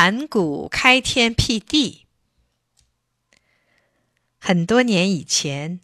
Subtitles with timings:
[0.00, 2.06] 盘古开天辟地。
[4.38, 5.80] 很多年以前，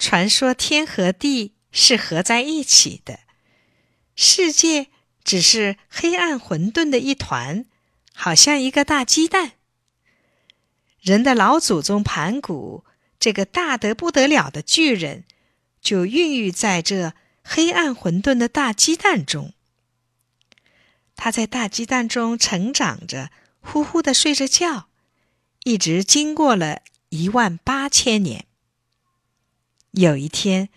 [0.00, 3.20] 传说天和地是合在一起的，
[4.16, 4.88] 世界
[5.22, 7.64] 只是黑暗混沌的一团，
[8.12, 9.52] 好像一个大鸡蛋。
[11.00, 12.84] 人的老祖宗盘古，
[13.20, 15.22] 这个大得不得了的巨人，
[15.80, 19.54] 就孕育在这黑暗混沌的大鸡蛋中。
[21.14, 23.30] 他在大鸡蛋中成长着。
[23.62, 24.88] 呼呼的睡着觉，
[25.64, 28.46] 一直经过了一万八千年。
[29.92, 30.68] 有一天，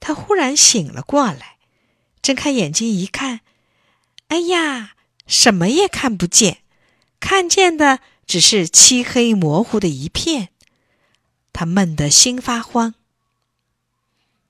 [0.00, 1.58] 他忽然醒了过来，
[2.20, 3.40] 睁开眼睛一看，
[4.28, 6.62] 哎呀，什么也看不见，
[7.20, 10.48] 看见的只是漆黑模糊的一片。
[11.52, 12.94] 他闷得心发慌，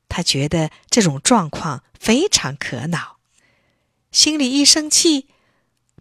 [0.08, 3.18] 他觉得这种状况非常可恼，
[4.10, 5.28] 心里一生气。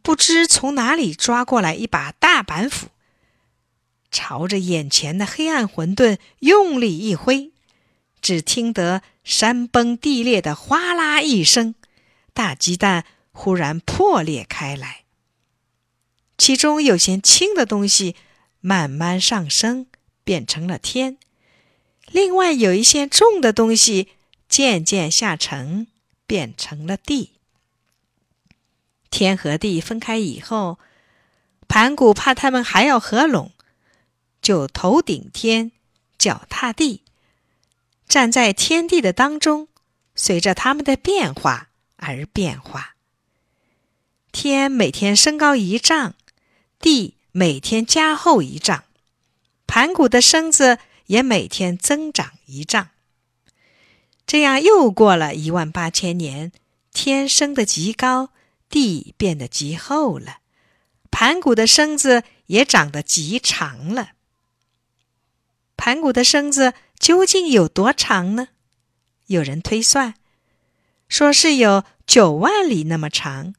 [0.02, 2.88] 不知从哪里抓过来一把大板斧，
[4.10, 7.52] 朝着眼前的黑暗混沌用力一挥，
[8.22, 11.76] 只听得山崩地裂的哗啦一声，
[12.34, 15.04] 大鸡蛋忽然破裂开来，
[16.38, 18.16] 其中有些轻的东西
[18.60, 19.86] 慢慢上升，
[20.24, 21.18] 变成了天；
[22.12, 24.10] 另外有一些重的东西
[24.50, 25.88] 渐渐下沉，
[26.26, 27.34] 变成了地。
[29.12, 30.80] 天和地分开以后，
[31.68, 33.52] 盘古怕他们还要合拢，
[34.42, 35.72] 就头顶天，
[36.18, 37.04] 脚踏地，
[38.08, 39.68] 站在天地的当中，
[40.16, 42.96] 随着他们的变化而变化。
[44.32, 46.16] 天每天升高一丈，
[46.80, 48.86] 地每天加厚一丈，
[49.68, 52.90] 盘古的身子也每天增长一丈。
[54.26, 56.54] 这样又过了一万八千年，
[56.94, 58.30] 天升得极高。
[58.72, 60.38] 地变得极厚了，
[61.12, 64.14] 盘古的身子也长得极长了。
[65.76, 68.48] 盘古的身子究竟有多长呢？
[69.28, 70.16] 有人推算，
[71.10, 73.54] 说是有九万里那么长。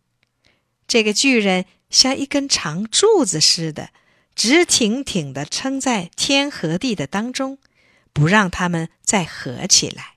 [0.88, 3.90] 这个巨人像一根长柱子似的，
[4.34, 7.58] 直挺挺地撑在天和地的当中，
[8.12, 10.16] 不让他们再合起来。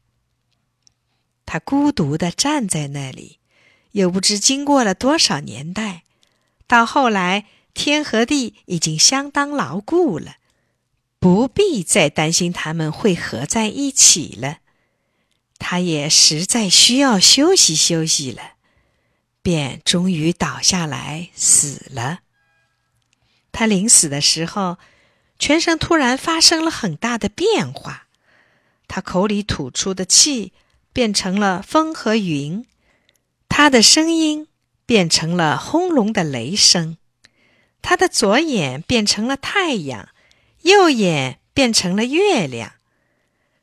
[1.45, 3.39] 他孤独地站在那里。
[3.95, 6.03] 又不知经过了多少年代，
[6.67, 10.35] 到后来天和地已经相当牢固了，
[11.17, 14.57] 不必再担心他们会合在一起了。
[15.57, 18.55] 他也实在需要休息休息了，
[19.41, 22.19] 便终于倒下来死了。
[23.53, 24.77] 他临死的时候，
[25.39, 28.07] 全身突然发生了很大的变化，
[28.89, 30.51] 他口里吐出的气
[30.91, 32.65] 变成了风和云。
[33.47, 34.47] 他的声音
[34.85, 36.97] 变成了轰隆的雷声，
[37.81, 40.09] 他的左眼变成了太阳，
[40.61, 42.73] 右眼变成了月亮，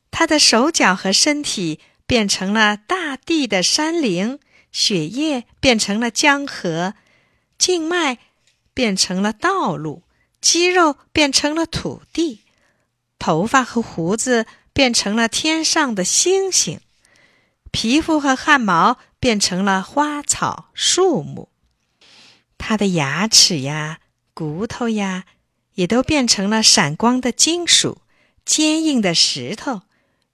[0.09, 4.39] 他的手脚和身体变成了大地的山岭，
[4.71, 6.95] 血液变成了江河，
[7.57, 8.17] 静脉
[8.73, 10.03] 变成了道路，
[10.41, 12.41] 肌肉变成了土地，
[13.19, 16.79] 头发和胡子变成了天上的星星，
[17.71, 18.97] 皮肤和汗毛。
[19.23, 21.47] 变成了花草树木，
[22.57, 24.01] 他的牙齿呀、
[24.33, 25.23] 骨头呀，
[25.75, 28.01] 也都变成了闪光的金属、
[28.43, 29.83] 坚硬的石头、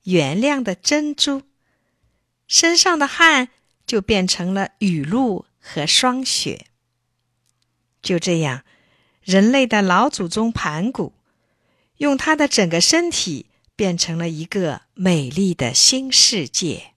[0.06, 1.44] 圆亮的珍珠。
[2.48, 3.50] 身上的汗
[3.86, 6.66] 就变成了雨露和霜雪。
[8.02, 8.64] 就这样，
[9.22, 11.14] 人类的老祖宗盘古，
[11.98, 13.46] 用他的整个身体
[13.76, 16.96] 变成了一个美丽的新世界。